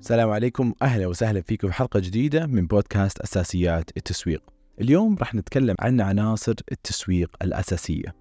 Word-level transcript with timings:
السلام 0.00 0.30
عليكم 0.30 0.74
أهلا 0.82 1.06
وسهلا 1.06 1.40
فيكم 1.40 1.68
في 1.68 1.74
حلقة 1.74 2.00
جديدة 2.00 2.46
من 2.46 2.66
بودكاست 2.66 3.20
أساسيات 3.20 3.90
التسويق. 3.96 4.42
اليوم 4.80 5.16
راح 5.18 5.34
نتكلم 5.34 5.74
عن 5.80 6.00
عناصر 6.00 6.54
التسويق 6.72 7.36
الأساسية. 7.42 8.14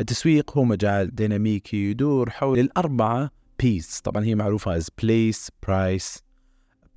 التسويق 0.00 0.58
هو 0.58 0.64
مجال 0.64 1.14
ديناميكي 1.14 1.90
يدور 1.90 2.30
حول 2.30 2.58
الأربعة 2.58 3.30
بيس 3.58 4.00
طبعا 4.00 4.24
هي 4.24 4.34
معروفة 4.34 4.80
as 4.80 4.82
place, 4.82 5.48
price, 5.66 6.18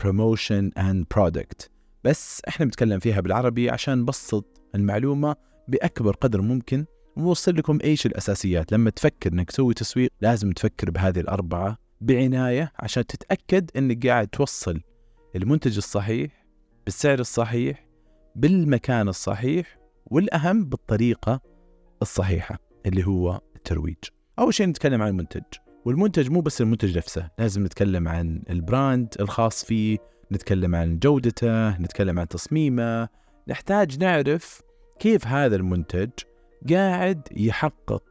promotion 0.04 0.72
and 0.80 1.06
product. 1.18 1.70
بس 2.04 2.42
إحنا 2.48 2.66
بنتكلم 2.66 3.00
فيها 3.00 3.22
بالعربي 3.22 3.70
عشان 3.70 4.00
نبسط 4.00 4.62
المعلومة 4.76 5.36
بأكبر 5.68 6.16
قدر 6.16 6.42
ممكن 6.42 6.86
ونوصل 7.18 7.56
لكم 7.56 7.80
إيش 7.84 8.06
الأساسيات 8.06 8.72
لما 8.72 8.90
تفكر 8.90 9.34
إنك 9.34 9.52
تسوي 9.52 9.74
تسويق 9.74 10.12
لازم 10.22 10.52
تفكر 10.52 10.92
بهذه 10.92 11.20
الأربعة 11.20 11.78
بعناية 12.02 12.72
عشان 12.80 13.06
تتأكد 13.06 13.72
إنك 13.78 14.08
قاعد 14.08 14.28
توصل 14.28 14.82
المنتج 15.36 15.78
الصحيح 15.78 16.46
بالسعر 16.86 17.20
الصحيح 17.20 17.88
بالمكان 18.36 19.08
الصحيح 19.08 19.78
والأهم 20.06 20.66
بالطريقة 20.66 21.42
الصحيحة 22.02 22.60
اللي 22.86 23.08
هو 23.08 23.42
الترويج. 23.56 23.98
أول 24.40 24.54
شيء 24.54 24.68
نتكلم 24.68 25.02
عن 25.02 25.08
المنتج. 25.08 25.44
والمنتج 25.86 26.30
مو 26.30 26.42
بس 26.42 26.62
المنتج 26.62 26.98
نفسه، 26.98 27.30
لازم 27.40 27.64
نتكلم 27.64 28.08
عن 28.08 28.44
ال 28.50 28.61
brand 28.61 29.16
الخاص 29.20 29.66
فيه، 29.66 29.98
نتكلم 30.32 30.76
عن 30.76 31.00
جودته، 31.00 31.78
نتكلم 31.78 32.20
عن 32.20 32.28
تصميمه، 32.28 33.10
نحتاج 33.48 34.00
نعرف 34.00 34.62
كيف 35.00 35.28
هذا 35.28 35.56
المنتج 35.56 36.10
قاعد 36.70 37.28
يحقق 37.32 38.04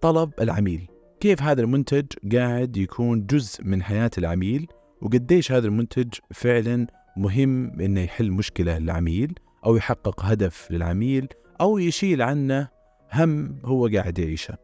طلب 0.00 0.32
العميل. 0.40 0.97
كيف 1.20 1.42
هذا 1.42 1.60
المنتج 1.60 2.06
قاعد 2.32 2.76
يكون 2.76 3.26
جزء 3.26 3.64
من 3.64 3.82
حياة 3.82 4.10
العميل 4.18 4.66
وقديش 5.02 5.52
هذا 5.52 5.66
المنتج 5.66 6.14
فعلا 6.34 6.86
مهم 7.16 7.80
إنه 7.80 8.00
يحل 8.00 8.30
مشكلة 8.30 8.78
للعميل 8.78 9.34
أو 9.66 9.76
يحقق 9.76 10.24
هدف 10.24 10.70
للعميل 10.70 11.28
أو 11.60 11.78
يشيل 11.78 12.22
عنه 12.22 12.68
هم 13.12 13.58
هو 13.64 13.86
قاعد 13.94 14.18
يعيشه. 14.18 14.54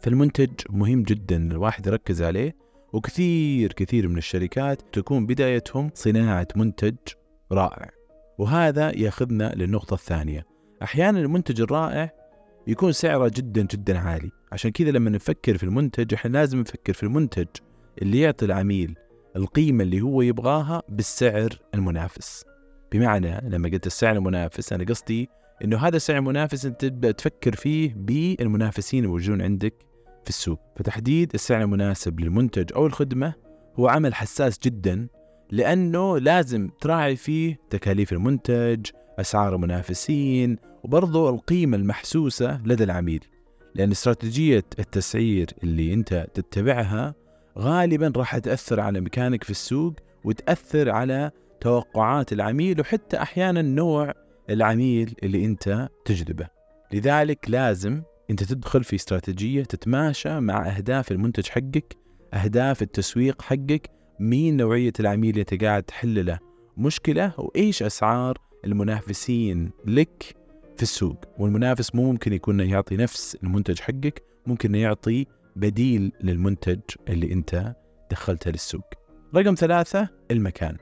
فالمنتج 0.00 0.50
مهم 0.70 1.02
جدا 1.02 1.50
الواحد 1.50 1.86
يركز 1.86 2.22
عليه 2.22 2.56
وكثير 2.92 3.72
كثير 3.72 4.08
من 4.08 4.18
الشركات 4.18 4.82
تكون 4.92 5.26
بدايتهم 5.26 5.90
صناعة 5.94 6.48
منتج 6.56 6.96
رائع. 7.52 7.90
وهذا 8.38 8.98
ياخذنا 8.98 9.52
للنقطة 9.56 9.94
الثانية. 9.94 10.46
أحيانا 10.82 11.20
المنتج 11.20 11.60
الرائع 11.60 12.19
يكون 12.66 12.92
سعره 12.92 13.30
جدا 13.34 13.62
جدا 13.62 13.98
عالي. 13.98 14.30
عشان 14.52 14.70
كذا 14.70 14.90
لما 14.90 15.10
نفكر 15.10 15.56
في 15.56 15.64
المنتج 15.64 16.14
إحنا 16.14 16.30
لازم 16.30 16.60
نفكر 16.60 16.92
في 16.92 17.02
المنتج 17.02 17.46
اللي 18.02 18.20
يعطي 18.20 18.44
العميل 18.44 18.94
القيمة 19.36 19.84
اللي 19.84 20.00
هو 20.00 20.22
يبغاها 20.22 20.82
بالسعر 20.88 21.58
المنافس. 21.74 22.44
بمعنى 22.92 23.40
لما 23.48 23.68
قلت 23.68 23.86
السعر 23.86 24.16
المنافس 24.16 24.72
أنا 24.72 24.84
قصدي 24.84 25.28
أنه 25.64 25.78
هذا 25.78 25.96
السعر 25.96 26.18
المنافس 26.18 26.66
أنت 26.66 26.80
تبدأ 26.80 27.10
تفكر 27.10 27.56
فيه 27.56 27.94
بالمنافسين 27.96 29.04
الموجودين 29.04 29.42
عندك 29.42 29.74
في 30.24 30.28
السوق. 30.28 30.60
فتحديد 30.76 31.30
السعر 31.34 31.62
المناسب 31.62 32.20
للمنتج 32.20 32.72
أو 32.76 32.86
الخدمة 32.86 33.34
هو 33.78 33.88
عمل 33.88 34.14
حساس 34.14 34.58
جدا 34.58 35.08
لأنه 35.52 36.18
لازم 36.18 36.70
تراعي 36.80 37.16
فيه 37.16 37.58
تكاليف 37.70 38.12
المنتج 38.12 38.86
أسعار 39.18 39.54
المنافسين 39.54 40.56
وبرضو 40.84 41.28
القيمة 41.28 41.76
المحسوسة 41.76 42.60
لدى 42.64 42.84
العميل. 42.84 43.24
لأن 43.74 43.90
استراتيجية 43.90 44.64
التسعير 44.78 45.50
اللي 45.62 45.94
أنت 45.94 46.26
تتبعها 46.34 47.14
غالبا 47.58 48.12
راح 48.16 48.38
تأثر 48.38 48.80
على 48.80 49.00
مكانك 49.00 49.44
في 49.44 49.50
السوق 49.50 49.94
وتأثر 50.24 50.90
على 50.90 51.30
توقعات 51.60 52.32
العميل 52.32 52.80
وحتى 52.80 53.16
أحيانا 53.22 53.62
نوع 53.62 54.12
العميل 54.50 55.14
اللي 55.22 55.44
أنت 55.44 55.88
تجذبه 56.04 56.48
لذلك 56.92 57.38
لازم 57.48 58.02
أنت 58.30 58.42
تدخل 58.44 58.84
في 58.84 58.96
استراتيجية 58.96 59.62
تتماشى 59.62 60.40
مع 60.40 60.68
أهداف 60.76 61.12
المنتج 61.12 61.48
حقك 61.48 61.96
أهداف 62.34 62.82
التسويق 62.82 63.42
حقك 63.42 63.90
مين 64.20 64.56
نوعية 64.56 64.92
العميل 65.00 65.30
اللي 65.30 65.40
أنت 65.40 65.64
قاعد 65.64 65.82
تحل 65.82 66.26
له 66.26 66.38
مشكلة 66.76 67.32
وإيش 67.38 67.82
أسعار 67.82 68.38
المنافسين 68.64 69.70
لك 69.86 70.36
في 70.76 70.82
السوق؟ 70.82 71.24
والمنافس 71.38 71.94
مو 71.94 72.12
ممكن 72.12 72.32
يكون 72.32 72.60
يعطي 72.60 72.96
نفس 72.96 73.36
المنتج 73.42 73.80
حقك 73.80 74.22
ممكن 74.46 74.74
يعطي 74.74 75.26
بديل 75.56 76.12
للمنتج 76.22 76.80
اللي 77.08 77.32
أنت 77.32 77.74
دخلته 78.10 78.50
للسوق. 78.50 78.84
رقم 79.36 79.54
ثلاثة 79.54 80.08
المكان. 80.30 80.76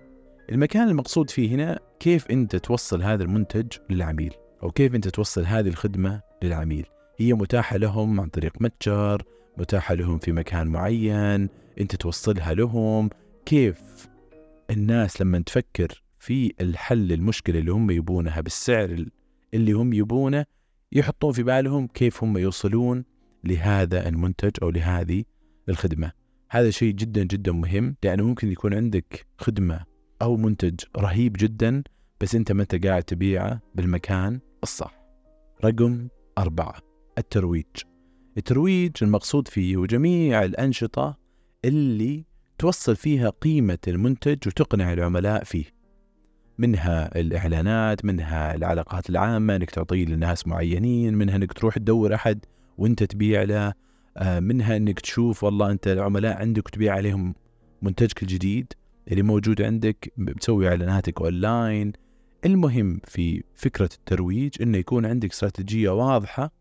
المكان 0.52 0.88
المقصود 0.88 1.30
فيه 1.30 1.54
هنا 1.54 1.78
كيف 2.00 2.30
أنت 2.30 2.56
توصل 2.56 3.02
هذا 3.02 3.22
المنتج 3.22 3.66
للعميل 3.90 4.34
أو 4.62 4.70
كيف 4.70 4.94
أنت 4.94 5.08
توصل 5.08 5.44
هذه 5.44 5.68
الخدمة 5.68 6.20
للعميل. 6.42 6.86
هي 7.18 7.32
متاحة 7.32 7.76
لهم 7.76 8.20
عن 8.20 8.28
طريق 8.28 8.52
متجر 8.60 9.22
متاحة 9.58 9.94
لهم 9.94 10.18
في 10.18 10.32
مكان 10.32 10.66
معين 10.66 11.48
أنت 11.80 11.96
توصلها 11.96 12.54
لهم 12.54 13.10
كيف 13.48 14.08
الناس 14.70 15.20
لما 15.20 15.38
تفكر 15.38 16.02
في 16.18 16.52
الحل 16.60 17.12
المشكلة 17.12 17.58
اللي 17.58 17.72
هم 17.72 17.90
يبونها 17.90 18.40
بالسعر 18.40 19.06
اللي 19.54 19.72
هم 19.72 19.92
يبونه 19.92 20.44
يحطون 20.92 21.32
في 21.32 21.42
بالهم 21.42 21.86
كيف 21.86 22.24
هم 22.24 22.38
يوصلون 22.38 23.04
لهذا 23.44 24.08
المنتج 24.08 24.50
أو 24.62 24.70
لهذه 24.70 25.24
الخدمة. 25.68 26.12
هذا 26.50 26.70
شيء 26.70 26.94
جدا 26.94 27.24
جدا 27.24 27.52
مهم 27.52 27.96
لأنه 28.02 28.24
ممكن 28.24 28.52
يكون 28.52 28.74
عندك 28.74 29.26
خدمة 29.38 29.84
أو 30.22 30.36
منتج 30.36 30.80
رهيب 30.96 31.32
جدا 31.38 31.82
بس 32.20 32.34
أنت 32.34 32.52
ما 32.52 32.62
أنت 32.62 32.86
قاعد 32.86 33.02
تبيعه 33.02 33.60
بالمكان 33.74 34.40
الصح. 34.62 34.94
رقم 35.64 36.08
أربعة 36.38 36.82
الترويج. 37.18 37.66
الترويج 38.36 38.92
المقصود 39.02 39.48
فيه 39.48 39.76
هو 39.76 39.86
جميع 39.86 40.44
الأنشطة 40.44 41.18
اللي 41.64 42.27
توصل 42.58 42.96
فيها 42.96 43.30
قيمة 43.30 43.78
المنتج 43.88 44.38
وتقنع 44.48 44.92
العملاء 44.92 45.44
فيه. 45.44 45.64
منها 46.58 47.20
الإعلانات 47.20 48.04
منها 48.04 48.54
العلاقات 48.54 49.10
العامة 49.10 49.56
إنك 49.56 49.70
تعطيه 49.70 50.04
لناس 50.04 50.46
معينين 50.46 51.14
منها 51.14 51.36
إنك 51.36 51.52
تروح 51.52 51.78
تدور 51.78 52.14
أحد 52.14 52.44
وأنت 52.78 53.02
تبيع 53.02 53.42
له 53.42 53.74
آه، 54.16 54.40
منها 54.40 54.76
إنك 54.76 55.00
تشوف 55.00 55.44
والله 55.44 55.70
أنت 55.70 55.88
العملاء 55.88 56.36
عندك 56.36 56.68
تبيع 56.68 56.94
عليهم 56.94 57.34
منتجك 57.82 58.22
الجديد 58.22 58.72
اللي 59.08 59.22
موجود 59.22 59.62
عندك 59.62 60.12
بتسوي 60.16 60.68
إعلاناتك 60.68 61.20
أونلاين. 61.20 61.92
المهم 62.44 63.00
في 63.04 63.44
فكرة 63.54 63.90
الترويج 63.98 64.62
إنه 64.62 64.78
يكون 64.78 65.06
عندك 65.06 65.30
استراتيجية 65.30 65.90
واضحة 65.90 66.52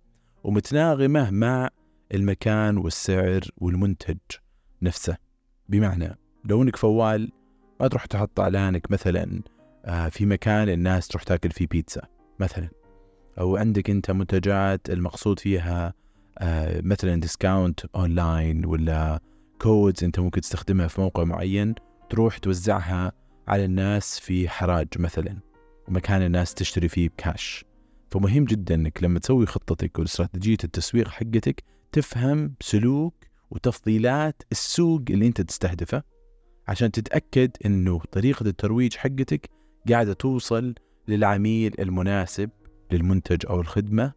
ومتناغمة 0.44 1.32
مع 1.32 1.70
المكان 2.14 2.78
والسعر 2.78 3.42
والمنتج 3.58 4.18
نفسه. 4.82 5.27
بمعنى 5.70 6.18
لو 6.46 6.62
انك 6.62 6.76
فوال 6.76 7.32
ما 7.80 7.88
تروح 7.88 8.06
تحط 8.06 8.40
اعلانك 8.40 8.92
مثلا 8.92 9.42
آه، 9.86 10.10
في 10.10 10.26
مكان 10.26 10.70
الناس 10.70 11.08
تروح 11.08 11.24
تاكل 11.24 11.52
فيه 11.52 11.68
بيتزا 11.68 12.02
مثلا. 12.40 12.70
أو 13.40 13.58
عندك 13.58 13.90
أنت 13.90 14.12
منتجات 14.12 14.90
المقصود 14.90 15.40
فيها 15.40 15.94
آه، 16.38 16.82
مثلا 16.82 17.16
discount 17.22 17.86
online 17.96 18.66
ولا 18.66 19.20
codes 19.62 20.04
أنت 20.04 20.20
ممكن 20.20 20.42
تستخدمها 20.42 20.88
في 20.88 21.02
موقع 21.02 21.24
معين 21.24 21.76
تروح 22.10 22.38
توزعها 22.38 23.12
على 23.48 23.66
الناس 23.66 24.20
في 24.20 24.50
حراج 24.50 24.88
مثلا 25.00 25.38
مكان 25.88 26.22
الناس 26.22 26.54
تشتري 26.54 26.88
فيه 26.88 27.10
بكاش 27.10 27.66
فمهم 28.12 28.46
جدا 28.46 28.76
إنك 28.76 29.04
لما 29.04 29.20
تسوي 29.20 29.46
خطتك 29.46 30.00
واستراتيجية 30.00 30.58
التسويق 30.64 31.08
حقتك 31.08 31.64
تفهم 31.92 32.54
سلوك 32.62 33.14
وتفضيلات 33.52 34.44
السوق 34.52 35.02
اللي 35.10 35.28
انت 35.28 35.42
تستهدفه 35.42 36.04
عشان 36.68 36.92
تتأكد 36.92 37.52
انه 37.66 38.00
طريقة 38.12 38.44
الترويج 38.44 38.96
حقتك 38.96 39.50
قاعدة 39.90 40.14
توصل 40.14 40.76
للعميل 41.08 41.74
المناسب 41.80 42.50
للمنتج 42.92 43.46
أو 43.50 43.62
الخدمة 43.62 44.14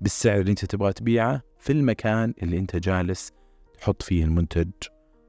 بالسعر 0.00 0.40
اللي 0.40 0.50
أنت 0.50 0.64
تبغى 0.64 0.92
تبيعه 0.92 1.42
في 1.58 1.72
المكان 1.72 2.34
اللي 2.42 2.58
أنت 2.58 2.76
جالس 2.76 3.32
تحط 3.80 4.02
فيه 4.02 4.24
المنتج 4.24 4.70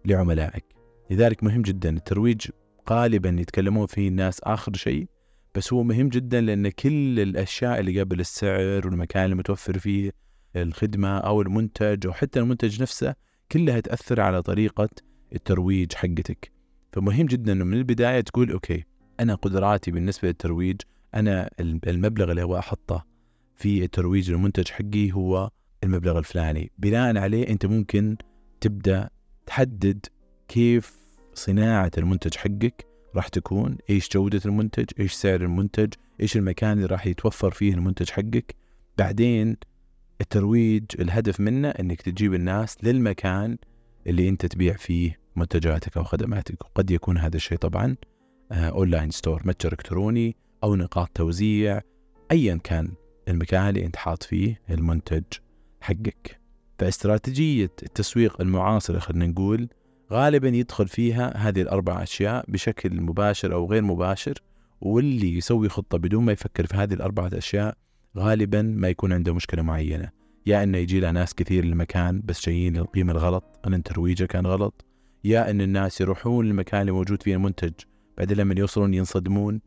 لعملائك. 0.06 0.66
لذلك 1.10 1.44
مهم 1.44 1.62
جدا 1.62 1.90
الترويج 1.90 2.48
غالبا 2.90 3.30
يتكلمون 3.40 3.88
فيه 3.88 4.08
الناس 4.08 4.40
آخر 4.44 4.74
شيء 4.74 5.08
بس 5.56 5.74
هو 5.74 5.84
مهم 5.84 6.10
جدا 6.10 6.42
لأن 6.42 6.70
كل 6.70 7.20
الأشياء 7.20 7.80
اللي 7.80 8.02
قبل 8.02 8.20
السعر 8.20 8.82
والمكان 8.88 9.32
المتوفر 9.32 9.80
فيه 9.80 10.12
الخدمة 10.56 11.18
أو 11.18 11.42
المنتج 11.42 12.06
أو 12.08 12.14
حتى 12.14 12.40
المنتج 12.40 12.82
نفسه 12.82 13.16
كلها 13.52 13.80
تأثر 13.80 14.22
على 14.22 14.42
طريقة 14.42 14.90
الترويج 15.34 15.94
حقتك. 15.94 16.52
فمهم 16.92 17.26
جدا 17.26 17.52
أنه 17.52 17.66
من 17.66 17.74
البداية 17.74 18.22
تقول 18.22 18.52
okay 18.52 18.84
أنا 19.20 19.36
قدراتي 19.36 19.92
بالنسبة 19.92 20.28
للترويج 20.28 20.82
أنا 21.16 21.50
المبلغ 21.60 22.32
اللي 22.32 22.44
هو 22.44 22.58
أحطه 22.58 23.06
في 23.56 23.84
الترويج 23.84 24.32
للمنتج 24.32 24.68
حقي 24.68 25.12
هو 25.12 25.50
المبلغ 25.84 26.20
الفلاني. 26.20 26.72
بناء 26.78 27.18
عليه 27.18 27.48
أنت 27.48 27.66
ممكن 27.66 28.18
تبدأ 28.62 29.10
تحدد 29.46 30.06
كيف 30.48 30.98
صناعة 31.34 31.92
المنتج 31.98 32.36
حقك 32.36 32.86
راح 33.16 33.28
تكون 33.28 33.78
إيش 33.90 34.10
جودة 34.10 34.42
المنتج 34.46 34.86
إيش 35.00 35.14
سعر 35.14 35.42
المنتج 35.42 35.94
إيش 36.22 36.38
المكان 36.38 36.72
اللي 36.72 36.86
راح 36.86 37.08
يتوفر 37.08 37.52
فيه 37.52 37.74
المنتج 37.74 38.10
حقك. 38.10 38.56
بعدين 38.98 39.58
الترويج 40.22 40.84
الهدف 41.00 41.40
منه 41.40 41.70
إنك 41.70 42.02
تجيب 42.02 42.34
الناس 42.34 42.78
للمكان 42.84 43.58
اللي 44.08 44.30
أنت 44.30 44.46
تبيع 44.46 44.74
فيه 44.74 45.20
منتجاتك 45.36 45.98
أو 45.98 46.04
خدماتك. 46.04 46.62
وقد 46.66 46.92
يكون 46.92 47.18
هذا 47.18 47.36
الشيء 47.36 47.58
طبعا 47.58 47.96
online 48.52 49.12
store 49.12 49.42
متجر 49.46 49.72
إلكتروني 49.72 50.36
أو 50.64 50.76
نقاط 50.76 51.10
توزيع 51.16 51.82
ايا 52.32 52.60
كان 52.64 52.92
المكان 53.28 53.70
اللي 53.70 53.86
أنت 53.86 53.96
حاط 53.96 54.24
فيه 54.24 54.62
المنتج 54.70 55.24
حقك. 55.82 56.40
فاستراتيجية 56.80 57.72
التسويق 57.84 58.42
المعاصرة 58.42 59.00
خلينا 59.00 59.28
نقول 59.28 59.70
غالبا 60.12 60.50
يدخل 60.50 60.88
فيها 60.88 61.38
هذه 61.38 61.62
الأربع 61.62 62.04
أشياء 62.04 62.46
بشكل 62.48 63.02
مباشر 63.02 63.54
أو 63.54 63.72
غير 63.72 63.82
مباشر 63.82 64.34
واللي 64.82 65.38
يسوي 65.38 65.70
خطة 65.70 65.98
بدون 65.98 66.24
ما 66.24 66.32
يفكر 66.32 66.66
في 66.66 66.76
هذه 66.76 66.94
الأربعة 66.94 67.30
أشياء 67.34 67.78
غالبا 68.18 68.62
ما 68.62 68.90
يكون 68.90 69.14
عنده 69.14 69.34
مشكلة 69.34 69.62
معينة. 69.62 70.10
يا 70.46 70.64
إنه 70.64 70.78
يجي 70.78 71.00
له 71.00 71.12
ناس 71.12 71.34
كثير 71.34 71.66
للمكان 71.66 72.22
بس 72.26 72.46
جايين 72.46 72.78
للقيمة 72.78 73.12
الغلط 73.12 73.44
ان 73.68 73.84
ترويجه 73.84 74.26
كان 74.26 74.48
غلط. 74.48 74.86
يا 75.24 75.50
إن 75.50 75.62
الناس 75.62 76.02
يروحون 76.02 76.46
للمكان 76.46 76.82
اللي 76.82 76.92
موجود 76.92 77.24
فيه 77.24 77.36
المنتج 77.36 77.74
بعدين 78.18 78.38
لما 78.38 78.56
يوصلون 78.58 78.94
ينصدمون 78.94 79.62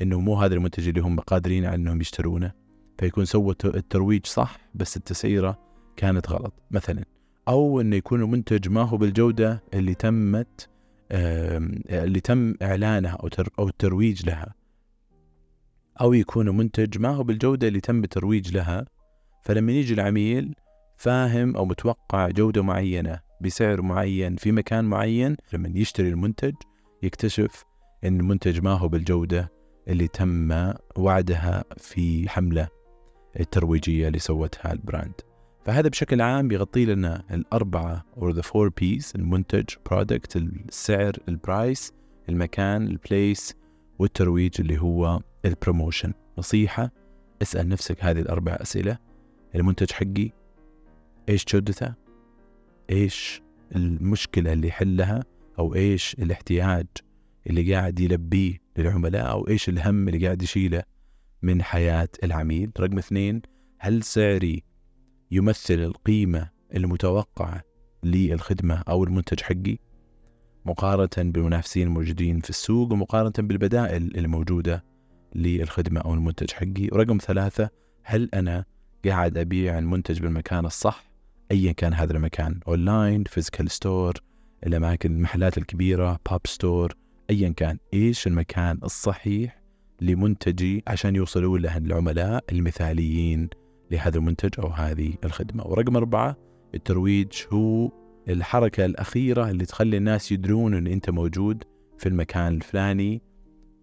إنه 0.00 0.20
مو 0.20 0.34
هذا 0.34 0.54
المنتج 0.54 0.88
اللي 0.88 1.00
هم 1.00 1.20
قادرين 1.20 1.64
على 1.64 1.74
إنهم 1.74 2.00
يشترونه. 2.00 2.52
فيكون 2.98 3.24
سوى 3.24 3.54
الترويج 3.64 4.26
صح 4.26 4.58
بس 4.74 4.96
التسعيرة 4.96 5.58
كانت 5.96 6.30
غلط 6.30 6.54
مثلا. 6.70 7.04
أو 7.48 7.80
إنه 7.80 7.96
يكون 7.96 8.22
المنتج 8.22 8.68
ما 8.68 8.82
هو 8.82 8.96
بالجودة 8.96 9.62
اللي 9.74 9.94
تمت 9.94 10.68
اللي 11.10 12.20
تم 12.20 12.54
إعلانها 12.62 13.12
أو 13.12 13.28
أو 13.58 13.68
الترويج 13.68 14.26
لها. 14.26 14.54
أو 16.00 16.12
يكون 16.12 16.56
منتج 16.56 16.98
ما 16.98 17.08
هو 17.08 17.22
بالجودة 17.22 17.68
اللي 17.68 17.80
تم 17.80 18.04
الترويج 18.04 18.54
لها 18.54 18.84
فلما 19.42 19.72
يجي 19.72 19.94
العميل 19.94 20.54
فاهم 20.96 21.56
أو 21.56 21.64
متوقع 21.64 22.28
جودة 22.28 22.62
معينة 22.62 23.20
بسعر 23.40 23.82
معين 23.82 24.36
في 24.36 24.52
مكان 24.52 24.84
معين 24.84 25.36
لما 25.52 25.72
يشتري 25.74 26.08
المنتج 26.08 26.54
يكتشف 27.02 27.64
إن 28.04 28.20
المنتج 28.20 28.60
ما 28.60 28.72
هو 28.72 28.88
بالجودة 28.88 29.52
اللي 29.88 30.08
تم 30.08 30.72
وعدها 30.96 31.64
في 31.76 32.28
حملة 32.28 32.68
الترويجية 33.40 34.08
اللي 34.08 34.18
سوتها 34.18 34.72
ال 34.72 34.78
brand. 34.78 35.14
فهذا 35.64 35.88
بشكل 35.88 36.20
عام 36.20 36.48
بيغطي 36.48 36.84
لنا 36.84 37.24
الأربعة 37.30 38.04
or 38.16 38.32
the 38.32 38.42
four 38.42 38.70
P's 38.80 39.14
المنتج 39.14 39.64
product 39.90 40.36
السعر 40.36 41.12
ال 41.28 41.39
price 41.39 41.92
المكان 42.28 42.86
ال 42.86 42.97
place 42.97 43.54
والترويج 43.98 44.60
اللي 44.60 44.78
هو 44.78 45.20
ال 45.44 45.51
promotion 45.51 46.12
نصيحة 46.38 46.90
اسأل 47.42 47.68
نفسك 47.68 48.04
هذه 48.04 48.20
الأربع 48.20 48.52
أسئلة. 48.52 48.98
المنتج 49.54 49.92
حقي 49.92 50.30
إيش 51.28 51.44
جودته؟ 51.44 51.94
إيش 52.90 53.42
المشكلة 53.76 54.52
اللي 54.52 54.68
يحلها؟ 54.68 55.24
أو 55.58 55.74
إيش 55.74 56.14
الاحتياج 56.14 56.86
اللي 57.46 57.74
قاعد 57.74 58.00
يلبيه 58.00 58.58
للعملاء؟ 58.76 59.30
أو 59.30 59.48
إيش 59.48 59.68
الهم 59.68 60.08
اللي 60.08 60.26
قاعد 60.26 60.42
يشيله 60.42 60.82
من 61.42 61.62
حياة 61.62 62.08
العميل؟ 62.24 62.70
رقم 62.80 62.98
اثنين 62.98 63.42
هل 63.78 64.02
سعري 64.02 64.62
يمثل 65.30 65.74
القيمة 65.74 66.50
المتوقعة 66.74 67.62
للخدمة 68.04 68.82
أو 68.88 69.04
المنتج 69.04 69.40
حقي؟ 69.40 69.78
مقارنة 70.66 71.30
بالمنافسين 71.30 71.86
الموجودين 71.86 72.40
في 72.40 72.50
السوق 72.50 72.92
ومقارنة 72.92 73.48
بالبدائل 73.48 74.16
الموجودة 74.18 74.84
للخدمة 75.34 76.00
أو 76.00 76.14
المنتج 76.14 76.50
حقي. 76.50 76.88
ورقم 76.92 77.18
ثلاثة 77.18 77.70
هل 78.02 78.28
أنا 78.34 78.64
قاعد 79.04 79.38
أبيع 79.38 79.78
المنتج 79.78 80.20
بالمكان 80.20 80.66
الصح؟ 80.66 81.04
أيا 81.50 81.72
كان 81.72 81.94
هذا 81.94 82.12
المكان 82.12 82.60
online 82.68 83.24
physical 83.24 83.70
store 83.70 84.14
الأماكن 84.66 85.12
المحلات 85.12 85.58
الكبيرة 85.58 86.20
pop 86.30 86.40
store 86.46 86.94
أيا 87.30 87.48
كان. 87.48 87.78
إيش 87.94 88.26
المكان 88.26 88.78
الصحيح 88.84 89.60
لمنتجي 90.00 90.82
عشان 90.86 91.16
يوصلوا 91.16 91.58
له 91.58 91.76
العملاء 91.76 92.44
المثاليين 92.52 93.48
لهذا 93.90 94.18
المنتج 94.18 94.50
أو 94.58 94.68
هذه 94.68 95.14
الخدمة؟ 95.24 95.66
ورقم 95.66 95.96
أربعة 95.96 96.36
الترويج 96.74 97.32
هو 97.52 97.90
الحركة 98.28 98.84
الأخيرة 98.84 99.50
اللي 99.50 99.66
تخلي 99.66 99.96
الناس 99.96 100.32
يدرون 100.32 100.74
أن 100.74 100.86
أنت 100.86 101.10
موجود 101.10 101.64
في 101.98 102.08
المكان 102.08 102.54
الفلاني 102.54 103.22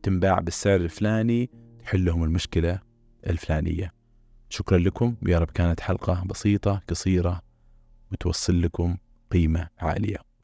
تنباع 0.04 0.40
بالسعر 0.40 0.76
الفلاني 0.76 1.50
تحل 1.84 2.06
لهم 2.06 2.24
المشكلة 2.24 2.80
الفلانية. 3.28 3.94
شكرا 4.50 4.78
لكم 4.78 5.16
يا 5.28 5.40
رب 5.40 5.52
كانت 5.52 5.80
حلقة 5.80 6.24
بسيطة 6.26 6.82
قصيرة 6.90 7.42
وتوصل 8.12 8.62
لكم 8.62 8.98
قيمة 9.32 9.68
عالية. 9.80 10.31